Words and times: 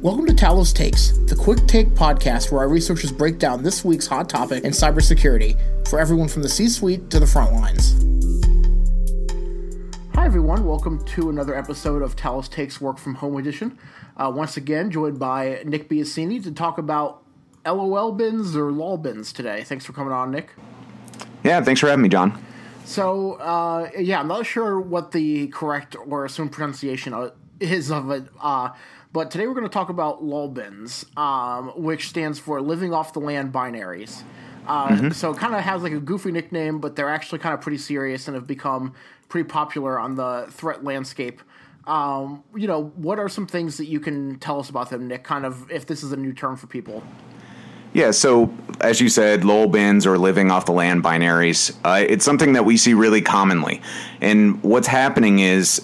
Welcome 0.00 0.26
to 0.26 0.32
Talos 0.32 0.72
Takes, 0.72 1.18
the 1.26 1.34
quick 1.34 1.66
take 1.66 1.88
podcast 1.88 2.52
where 2.52 2.60
our 2.60 2.68
researchers 2.68 3.10
break 3.10 3.40
down 3.40 3.64
this 3.64 3.84
week's 3.84 4.06
hot 4.06 4.28
topic 4.28 4.62
in 4.62 4.70
cybersecurity 4.70 5.58
for 5.88 5.98
everyone 5.98 6.28
from 6.28 6.42
the 6.42 6.48
C 6.48 6.68
suite 6.68 7.10
to 7.10 7.18
the 7.18 7.26
front 7.26 7.52
lines. 7.52 7.94
Hi, 10.14 10.24
everyone. 10.24 10.64
Welcome 10.64 11.04
to 11.04 11.30
another 11.30 11.52
episode 11.52 12.02
of 12.02 12.14
Talos 12.14 12.48
Takes 12.48 12.80
Work 12.80 12.98
from 12.98 13.16
Home 13.16 13.38
Edition. 13.38 13.76
Uh, 14.16 14.30
once 14.32 14.56
again, 14.56 14.92
joined 14.92 15.18
by 15.18 15.62
Nick 15.64 15.88
Biasini 15.88 16.40
to 16.44 16.52
talk 16.52 16.78
about 16.78 17.24
LOL 17.66 18.12
bins 18.12 18.54
or 18.54 18.70
LOL 18.70 18.98
bins 18.98 19.32
today. 19.32 19.64
Thanks 19.64 19.84
for 19.84 19.94
coming 19.94 20.12
on, 20.12 20.30
Nick. 20.30 20.50
Yeah, 21.42 21.60
thanks 21.60 21.80
for 21.80 21.88
having 21.88 22.04
me, 22.04 22.08
John. 22.08 22.40
So, 22.84 23.32
uh, 23.32 23.90
yeah, 23.98 24.20
I'm 24.20 24.28
not 24.28 24.46
sure 24.46 24.80
what 24.80 25.10
the 25.10 25.48
correct 25.48 25.96
or 26.06 26.24
assumed 26.24 26.52
pronunciation 26.52 27.12
is 27.60 27.90
of 27.90 28.10
it. 28.10 28.24
Uh, 28.40 28.70
but 29.12 29.30
today 29.30 29.46
we're 29.46 29.54
going 29.54 29.66
to 29.66 29.72
talk 29.72 29.88
about 29.88 30.22
LOLBINs, 30.22 31.16
um, 31.16 31.68
which 31.82 32.08
stands 32.08 32.38
for 32.38 32.60
Living 32.60 32.92
Off 32.92 33.12
the 33.12 33.20
Land 33.20 33.52
Binaries. 33.52 34.22
Uh, 34.66 34.88
mm-hmm. 34.88 35.10
So 35.10 35.32
it 35.32 35.38
kind 35.38 35.54
of 35.54 35.62
has 35.62 35.82
like 35.82 35.92
a 35.92 36.00
goofy 36.00 36.30
nickname, 36.30 36.78
but 36.78 36.94
they're 36.94 37.08
actually 37.08 37.38
kind 37.38 37.54
of 37.54 37.60
pretty 37.62 37.78
serious 37.78 38.28
and 38.28 38.34
have 38.34 38.46
become 38.46 38.94
pretty 39.28 39.48
popular 39.48 39.98
on 39.98 40.16
the 40.16 40.46
threat 40.50 40.84
landscape. 40.84 41.40
Um, 41.86 42.44
you 42.54 42.66
know, 42.66 42.92
what 42.96 43.18
are 43.18 43.30
some 43.30 43.46
things 43.46 43.78
that 43.78 43.86
you 43.86 43.98
can 43.98 44.38
tell 44.40 44.60
us 44.60 44.68
about 44.68 44.90
them, 44.90 45.08
Nick? 45.08 45.24
Kind 45.24 45.46
of 45.46 45.70
if 45.70 45.86
this 45.86 46.02
is 46.02 46.12
a 46.12 46.16
new 46.16 46.34
term 46.34 46.56
for 46.56 46.66
people. 46.66 47.02
Yeah, 47.94 48.10
so 48.10 48.54
as 48.82 49.00
you 49.00 49.08
said, 49.08 49.44
LOL 49.44 49.66
bins 49.66 50.06
or 50.06 50.18
living 50.18 50.50
off 50.50 50.66
the 50.66 50.72
land 50.72 51.02
binaries, 51.02 51.74
uh, 51.84 52.04
it's 52.06 52.24
something 52.24 52.52
that 52.52 52.66
we 52.66 52.76
see 52.76 52.92
really 52.92 53.22
commonly. 53.22 53.80
And 54.20 54.62
what's 54.62 54.86
happening 54.86 55.38
is 55.38 55.80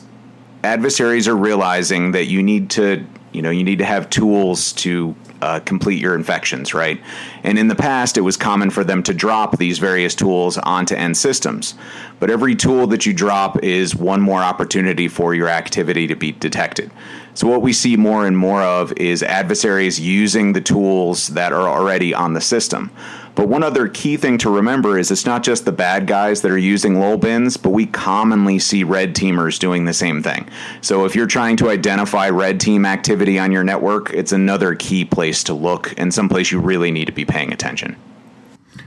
adversaries 0.65 1.29
are 1.29 1.37
realizing 1.37 2.13
that 2.13 2.25
you 2.25 2.43
need 2.43 2.71
to 2.71 3.07
you 3.33 3.43
know 3.43 3.51
you 3.51 3.65
need 3.65 3.79
to 3.79 3.85
have 3.85 4.09
tools 4.11 4.73
to 4.73 5.15
uh, 5.43 5.61
complete 5.61 6.01
your 6.01 6.15
infections, 6.15 6.73
right? 6.73 6.99
And 7.43 7.59
in 7.59 7.69
the 7.69 7.75
past, 7.75 8.17
it 8.17 8.23
was 8.23 8.37
common 8.37 8.71
for 8.71 8.83
them 8.83 9.03
to 9.03 9.13
drop 9.13 9.59
these 9.59 9.79
various 9.79 10.15
tools 10.15 10.57
onto 10.57 10.95
end 10.95 11.19
systems. 11.19 11.75
But 12.19 12.31
every 12.31 12.55
tool 12.55 12.87
that 12.87 13.05
you 13.05 13.13
drop 13.13 13.63
is 13.63 13.95
one 13.95 14.23
more 14.23 14.41
opportunity 14.41 15.07
for 15.07 15.35
your 15.35 15.49
activity 15.49 16.07
to 16.07 16.17
be 16.17 16.33
detected. 16.33 16.91
So, 17.35 17.47
what 17.47 17.61
we 17.61 17.75
see 17.75 17.97
more 17.97 18.27
and 18.27 18.39
more 18.39 18.63
of 18.63 18.93
is 18.93 19.23
adversaries 19.23 20.01
using 20.01 20.55
the 20.55 20.63
tools 20.63 21.29
that 21.29 21.53
are 21.53 21.69
already 21.69 22.15
on 22.15 22.33
the 22.33 22.41
system. 22.41 22.91
But 23.35 23.49
one 23.49 23.65
other 23.65 23.89
key 23.89 24.17
thing 24.17 24.39
to 24.39 24.51
remember 24.51 24.99
is 24.99 25.11
it's 25.11 25.27
not 25.27 25.43
just 25.43 25.65
the 25.65 25.73
bad 25.73 26.07
guys 26.07 26.43
that 26.43 26.51
are 26.51 26.59
using 26.59 27.01
LOL 27.01 27.17
bins, 27.17 27.57
but 27.57 27.71
we 27.71 27.87
commonly 27.87 28.59
see 28.61 28.85
red 28.85 29.15
teamers 29.15 29.59
doing 29.59 29.85
the 29.85 29.93
same 29.93 30.23
thing. 30.23 30.49
So 30.81 31.05
if 31.05 31.17
you're 31.17 31.27
trying 31.27 31.57
to 31.57 31.71
identify 31.71 32.29
red 32.29 32.61
team 32.61 32.87
activity 32.87 33.39
on 33.39 33.51
your 33.51 33.65
network, 33.65 34.11
it's 34.11 34.33
another 34.33 34.75
key 34.75 35.05
place 35.05 35.43
to 35.45 35.55
look 35.55 35.93
and 35.99 36.15
someplace 36.15 36.53
you 36.53 36.61
really 36.61 36.93
need 36.93 37.07
to 37.07 37.13
be 37.13 37.25
paying 37.25 37.53
attention. 37.53 37.97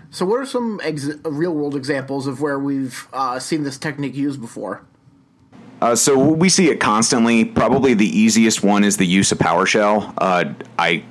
So, 0.10 0.26
what 0.26 0.40
are 0.40 0.46
some 0.46 0.80
ex- 0.84 1.10
real 1.26 1.54
world 1.54 1.76
examples 1.76 2.28
of 2.28 2.42
where 2.42 2.58
we've 2.58 3.08
uh, 3.12 3.40
seen 3.40 3.64
this 3.64 3.78
technique 3.78 4.16
used 4.16 4.40
before? 4.40 4.84
Uh, 5.82 5.96
so 5.96 6.18
we 6.18 6.50
see 6.50 6.70
it 6.70 6.80
constantly. 6.80 7.46
Probably 7.46 7.94
the 7.94 8.08
easiest 8.08 8.64
one 8.64 8.84
is 8.84 8.98
the 8.98 9.06
use 9.06 9.32
of 9.32 9.38
PowerShell. 9.38 10.14
Uh, 10.18 10.54
I, 10.80 11.04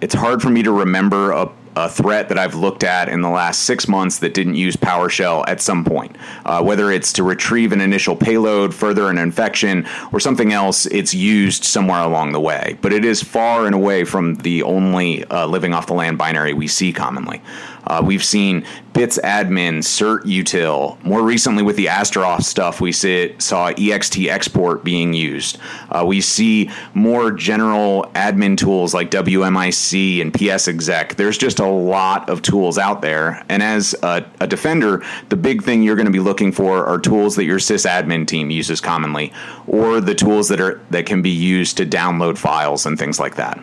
it's 0.00 0.14
hard 0.14 0.42
for 0.42 0.50
me 0.50 0.62
to 0.62 0.72
remember 0.72 1.30
a 1.30 1.50
a 1.76 1.88
threat 1.88 2.28
that 2.28 2.38
I've 2.38 2.54
looked 2.54 2.84
at 2.84 3.08
in 3.08 3.20
the 3.20 3.28
last 3.28 3.62
six 3.62 3.88
months 3.88 4.18
that 4.18 4.34
didn't 4.34 4.54
use 4.54 4.76
PowerShell 4.76 5.44
at 5.48 5.60
some 5.60 5.84
point. 5.84 6.16
Uh, 6.44 6.62
whether 6.62 6.90
it's 6.90 7.12
to 7.14 7.22
retrieve 7.22 7.72
an 7.72 7.80
initial 7.80 8.16
payload, 8.16 8.74
further 8.74 9.10
an 9.10 9.18
infection, 9.18 9.86
or 10.12 10.20
something 10.20 10.52
else, 10.52 10.86
it's 10.86 11.14
used 11.14 11.64
somewhere 11.64 12.00
along 12.00 12.32
the 12.32 12.40
way. 12.40 12.78
But 12.80 12.92
it 12.92 13.04
is 13.04 13.22
far 13.22 13.66
and 13.66 13.74
away 13.74 14.04
from 14.04 14.36
the 14.36 14.62
only 14.62 15.24
uh, 15.24 15.46
living 15.46 15.74
off 15.74 15.86
the 15.86 15.94
land 15.94 16.18
binary 16.18 16.54
we 16.54 16.68
see 16.68 16.92
commonly. 16.92 17.42
Uh, 17.86 18.02
we've 18.04 18.24
seen 18.24 18.64
bits 18.94 19.18
admin, 19.18 19.78
cert 19.78 20.22
util. 20.22 21.02
More 21.04 21.22
recently, 21.22 21.62
with 21.62 21.76
the 21.76 21.88
Astaroth 21.88 22.44
stuff, 22.44 22.80
we 22.80 22.92
see, 22.92 23.34
saw 23.38 23.72
ext 23.72 24.14
export 24.26 24.84
being 24.84 25.12
used. 25.12 25.58
Uh, 25.90 26.04
we 26.06 26.20
see 26.20 26.70
more 26.94 27.30
general 27.30 28.10
admin 28.14 28.56
tools 28.56 28.94
like 28.94 29.10
WMIC 29.10 30.22
and 30.22 30.32
PS 30.32 30.68
exec. 30.68 31.16
There's 31.16 31.36
just 31.36 31.58
a 31.58 31.66
lot 31.66 32.30
of 32.30 32.40
tools 32.40 32.78
out 32.78 33.02
there. 33.02 33.44
And 33.48 33.62
as 33.62 33.94
a, 34.02 34.24
a 34.40 34.46
defender, 34.46 35.04
the 35.28 35.36
big 35.36 35.62
thing 35.62 35.82
you're 35.82 35.96
going 35.96 36.06
to 36.06 36.12
be 36.12 36.20
looking 36.20 36.52
for 36.52 36.86
are 36.86 36.98
tools 36.98 37.36
that 37.36 37.44
your 37.44 37.58
sysadmin 37.58 38.26
team 38.26 38.50
uses 38.50 38.80
commonly, 38.80 39.32
or 39.66 40.00
the 40.00 40.14
tools 40.14 40.48
that 40.48 40.60
are 40.60 40.80
that 40.90 41.04
can 41.04 41.20
be 41.20 41.30
used 41.30 41.76
to 41.76 41.84
download 41.84 42.38
files 42.38 42.86
and 42.86 42.98
things 42.98 43.18
like 43.18 43.34
that. 43.34 43.60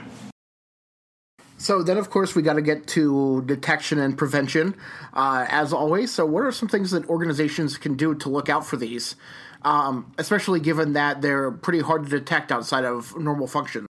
So 1.61 1.83
then, 1.83 1.97
of 1.97 2.09
course, 2.09 2.33
we 2.33 2.41
got 2.41 2.53
to 2.53 2.61
get 2.63 2.87
to 2.87 3.43
detection 3.45 3.99
and 3.99 4.17
prevention, 4.17 4.75
uh, 5.13 5.45
as 5.47 5.71
always. 5.71 6.11
So, 6.11 6.25
what 6.25 6.41
are 6.41 6.51
some 6.51 6.67
things 6.67 6.89
that 6.89 7.07
organizations 7.07 7.77
can 7.77 7.95
do 7.95 8.15
to 8.15 8.29
look 8.29 8.49
out 8.49 8.65
for 8.65 8.77
these, 8.77 9.15
um, 9.61 10.11
especially 10.17 10.59
given 10.59 10.93
that 10.93 11.21
they're 11.21 11.51
pretty 11.51 11.81
hard 11.81 12.05
to 12.05 12.09
detect 12.09 12.51
outside 12.51 12.83
of 12.83 13.15
normal 13.15 13.45
functions? 13.45 13.85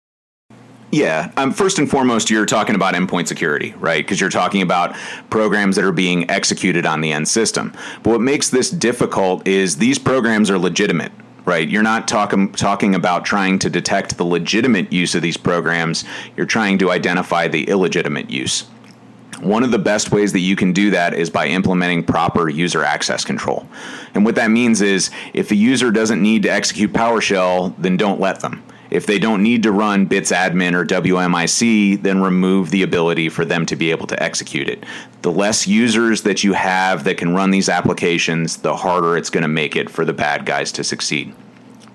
Yeah. 0.92 1.32
Um, 1.38 1.54
first 1.54 1.80
and 1.80 1.90
foremost, 1.90 2.30
you're 2.30 2.46
talking 2.46 2.76
about 2.76 2.94
endpoint 2.94 3.30
security, 3.30 3.74
right? 3.78 4.04
Because 4.04 4.20
you're 4.20 4.30
talking 4.30 4.62
about 4.62 4.94
programs 5.30 5.78
that 5.78 5.86
are 5.86 5.94
being 5.94 6.30
executed 6.30 6.86
on 6.86 7.00
the 7.00 7.14
end 7.14 7.30
system. 7.30 7.72
But 8.04 8.10
what 8.10 8.22
makes 8.22 8.50
this 8.50 8.70
difficult 8.70 9.48
is 9.48 9.78
these 9.78 9.98
programs 9.98 10.50
are 10.50 10.60
legitimate, 10.60 11.14
right? 11.46 11.68
You're 11.68 11.84
not 11.84 12.08
talking 12.08 12.52
talking 12.52 12.96
about 12.96 13.26
trying 13.26 13.60
to 13.60 13.70
detect 13.70 14.18
the 14.18 14.24
legitimate 14.24 14.92
use 14.92 15.16
of 15.16 15.22
these 15.22 15.38
programs. 15.38 16.04
You're 16.38 16.46
trying 16.46 16.78
to 16.80 16.92
identify 16.92 17.48
the 17.48 17.64
illegitimate 17.66 18.30
use. 18.30 18.66
One 19.42 19.64
of 19.64 19.72
the 19.72 19.80
best 19.80 20.12
ways 20.12 20.34
that 20.34 20.40
you 20.40 20.56
can 20.56 20.72
do 20.72 20.92
that 20.92 21.16
is 21.16 21.32
by 21.32 21.48
implementing 21.48 22.04
proper 22.04 22.48
user 22.48 22.84
access 22.84 23.26
control. 23.26 23.68
And 24.14 24.24
what 24.24 24.36
that 24.36 24.52
means 24.52 24.82
is 24.82 25.10
if 25.34 25.50
the 25.50 25.58
user 25.58 25.90
doesn't 25.90 26.22
need 26.22 26.44
to 26.44 26.50
execute 26.50 26.94
PowerShell, 26.94 27.74
then 27.80 27.98
don't 27.98 28.20
let 28.20 28.42
them. 28.42 28.64
If 28.92 29.06
they 29.06 29.20
don't 29.20 29.42
need 29.42 29.64
to 29.64 29.72
run 29.72 30.06
bits 30.06 30.34
admin 30.34 30.74
or 30.74 30.86
WMIC, 30.86 32.02
then 32.02 32.22
remove 32.22 32.72
the 32.72 32.84
ability 32.84 33.30
for 33.30 33.46
them 33.46 33.66
to 33.68 33.78
be 33.78 33.90
able 33.90 34.06
to 34.08 34.22
execute 34.22 34.68
it. 34.68 34.84
The 35.22 35.32
less 35.32 35.66
users 35.66 36.24
that 36.24 36.44
you 36.44 36.52
have 36.54 37.06
that 37.06 37.18
can 37.18 37.34
run 37.34 37.52
these 37.52 37.70
applications, 37.70 38.58
the 38.58 38.76
harder 38.76 39.16
it's 39.16 39.30
going 39.30 39.44
to 39.44 39.48
make 39.48 39.78
it 39.78 39.90
for 39.90 40.04
the 40.04 40.12
bad 40.12 40.46
guys 40.46 40.74
to 40.74 40.84
succeed. 40.84 41.34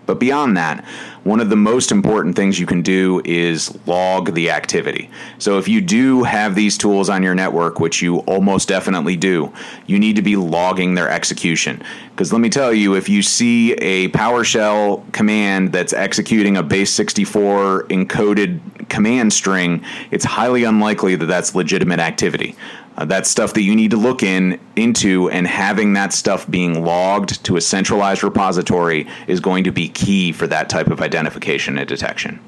But 0.06 0.20
beyond 0.20 0.56
that, 0.56 0.84
one 1.24 1.40
of 1.40 1.50
the 1.50 1.56
most 1.56 1.90
important 1.90 2.36
things 2.36 2.58
you 2.60 2.66
can 2.66 2.82
do 2.82 3.20
is 3.24 3.76
log 3.86 4.32
the 4.34 4.50
activity. 4.50 5.10
So 5.38 5.58
if 5.58 5.66
you 5.66 5.80
do 5.80 6.22
have 6.22 6.54
these 6.54 6.78
tools 6.78 7.08
on 7.08 7.22
your 7.22 7.34
network, 7.34 7.80
which 7.80 8.00
you 8.00 8.18
almost 8.20 8.68
definitely 8.68 9.16
do, 9.16 9.52
you 9.86 9.98
need 9.98 10.16
to 10.16 10.22
be 10.22 10.36
logging 10.36 10.94
their 10.94 11.10
execution. 11.10 11.82
Because 12.10 12.32
let 12.32 12.40
me 12.40 12.48
tell 12.48 12.72
you, 12.72 12.94
if 12.94 13.08
you 13.08 13.22
see 13.22 13.72
a 13.74 14.08
PowerShell 14.10 15.12
command 15.12 15.72
that's 15.72 15.92
executing 15.92 16.56
a 16.56 16.62
base 16.62 16.92
64 16.92 17.84
encoded 17.88 18.88
command 18.88 19.32
string, 19.32 19.84
it's 20.10 20.24
highly 20.24 20.64
unlikely 20.64 21.16
that 21.16 21.26
that's 21.26 21.54
legitimate 21.54 21.98
activity. 21.98 22.54
Uh, 22.96 23.22
stuff 23.22 23.52
that 23.54 23.62
you 23.62 23.74
need 23.74 23.90
to 23.90 23.96
look 23.96 24.22
in 24.22 24.58
into, 24.74 25.28
and 25.30 25.46
having 25.46 25.92
that 25.92 26.12
stuff 26.12 26.50
being 26.50 26.84
logged 26.84 27.44
to 27.44 27.56
a 27.56 27.60
centralized 27.60 28.22
repository 28.22 29.06
is 29.26 29.40
going 29.40 29.64
to 29.64 29.72
be 29.72 29.88
key 29.88 30.32
for 30.32 30.46
that 30.46 30.68
type 30.68 30.88
of 30.88 31.00
identification 31.00 31.78
and 31.78 31.88
detection. 31.88 32.40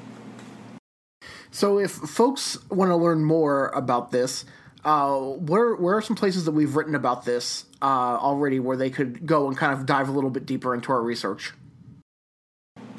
So, 1.51 1.79
if 1.79 1.91
folks 1.91 2.57
want 2.69 2.89
to 2.89 2.95
learn 2.95 3.23
more 3.23 3.67
about 3.69 4.11
this, 4.11 4.45
uh, 4.83 5.17
where 5.19 5.75
where 5.75 5.97
are 5.97 6.01
some 6.01 6.15
places 6.15 6.45
that 6.45 6.51
we've 6.51 6.75
written 6.75 6.95
about 6.95 7.25
this 7.25 7.65
uh, 7.81 7.85
already 7.85 8.59
where 8.59 8.77
they 8.77 8.89
could 8.89 9.25
go 9.25 9.47
and 9.47 9.57
kind 9.57 9.73
of 9.73 9.85
dive 9.85 10.09
a 10.09 10.11
little 10.11 10.29
bit 10.29 10.45
deeper 10.45 10.73
into 10.73 10.91
our 10.91 11.01
research? 11.01 11.53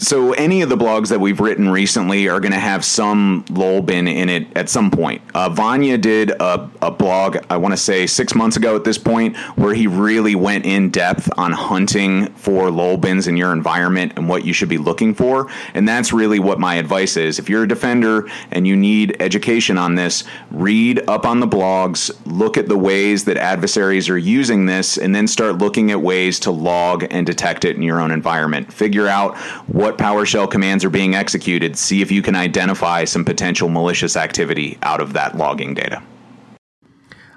So 0.00 0.32
any 0.32 0.62
of 0.62 0.70
the 0.70 0.76
blogs 0.76 1.08
that 1.08 1.20
we've 1.20 1.40
written 1.40 1.68
recently 1.68 2.26
are 2.26 2.40
going 2.40 2.52
to 2.52 2.58
have 2.58 2.86
some 2.86 3.44
bin 3.84 4.08
in 4.08 4.30
it 4.30 4.56
at 4.56 4.70
some 4.70 4.90
point. 4.90 5.20
Uh, 5.34 5.50
Vanja 5.50 6.00
did 6.00 6.30
a, 6.30 6.70
a 6.80 6.90
blog, 6.90 7.36
I 7.50 7.58
want 7.58 7.72
to 7.72 7.76
say 7.76 8.06
six 8.06 8.34
months 8.34 8.56
ago 8.56 8.74
at 8.74 8.84
this 8.84 8.96
point, 8.96 9.36
where 9.58 9.74
he 9.74 9.86
really 9.86 10.34
went 10.34 10.64
in 10.64 10.88
depth 10.88 11.30
on 11.36 11.52
hunting 11.52 12.28
for 12.32 12.70
bins 12.96 13.28
in 13.28 13.36
your 13.36 13.52
environment 13.52 14.14
and 14.16 14.26
what 14.26 14.42
you 14.46 14.54
should 14.54 14.70
be 14.70 14.78
looking 14.78 15.14
for. 15.14 15.50
And 15.74 15.86
that's 15.86 16.14
really 16.14 16.38
what 16.38 16.58
my 16.58 16.76
advice 16.76 17.18
is. 17.18 17.38
If 17.38 17.50
you're 17.50 17.64
a 17.64 17.68
defender 17.68 18.26
and 18.52 18.66
you 18.66 18.76
need 18.76 19.20
education 19.20 19.76
on 19.76 19.96
this, 19.96 20.24
read 20.50 21.06
up 21.10 21.26
on 21.26 21.40
the 21.40 21.46
blogs, 21.46 22.10
look 22.24 22.56
at 22.56 22.68
the 22.68 22.78
ways 22.78 23.24
that 23.24 23.36
adversaries 23.36 24.08
are 24.08 24.16
using 24.16 24.64
this, 24.64 24.96
and 24.96 25.14
then 25.14 25.26
start 25.26 25.58
looking 25.58 25.90
at 25.90 26.00
ways 26.00 26.40
to 26.40 26.50
log 26.50 27.04
and 27.10 27.26
detect 27.26 27.66
it 27.66 27.76
in 27.76 27.82
your 27.82 28.00
own 28.00 28.10
environment. 28.10 28.72
Figure 28.72 29.06
out 29.06 29.36
what 29.68 29.89
what 29.90 29.98
PowerShell 29.98 30.48
commands 30.48 30.84
are 30.84 30.90
being 30.90 31.14
executed, 31.16 31.76
see 31.76 32.00
if 32.00 32.12
you 32.12 32.22
can 32.22 32.36
identify 32.36 33.04
some 33.04 33.24
potential 33.24 33.68
malicious 33.68 34.16
activity 34.16 34.78
out 34.82 35.00
of 35.00 35.14
that 35.14 35.36
logging 35.36 35.74
data. 35.74 36.02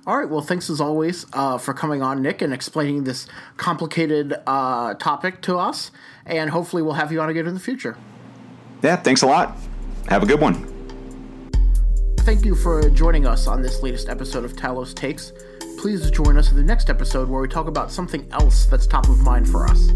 All 0.05 0.17
right. 0.17 0.29
Well, 0.29 0.41
thanks 0.41 0.69
as 0.69 0.79
always 0.79 1.25
uh, 1.33 1.57
for 1.57 1.73
coming 1.73 2.01
on, 2.01 2.21
Nick, 2.21 2.41
and 2.41 2.53
explaining 2.53 3.05
this 3.05 3.25
complicated 3.57 4.35
uh, 4.45 4.93
topic 4.95 5.41
to 5.43 5.57
us. 5.57 5.91
And 6.25 6.49
hopefully, 6.49 6.83
we'll 6.83 6.93
have 6.93 7.11
you 7.11 7.21
on 7.21 7.29
again 7.29 7.47
in 7.47 7.53
the 7.53 7.59
future. 7.59 7.97
Yeah. 8.83 8.97
Thanks 8.97 9.21
a 9.21 9.27
lot. 9.27 9.57
Have 10.09 10.21
a 10.23 10.25
good 10.25 10.41
one. 10.41 10.69
thank 12.19 12.45
you 12.45 12.55
for 12.55 12.89
joining 12.89 13.25
us 13.25 13.47
on 13.47 13.61
this 13.61 13.81
latest 13.81 14.09
episode 14.09 14.45
of 14.45 14.53
Talos 14.53 14.93
Takes. 14.93 15.33
Please 15.77 16.11
join 16.11 16.37
us 16.37 16.51
in 16.51 16.57
the 16.57 16.63
next 16.63 16.89
episode 16.89 17.27
where 17.29 17.41
we 17.41 17.47
talk 17.47 17.67
about 17.67 17.91
something 17.91 18.27
else 18.31 18.65
that's 18.65 18.85
top 18.85 19.09
of 19.09 19.19
mind 19.19 19.49
for 19.49 19.65
us. 19.65 19.89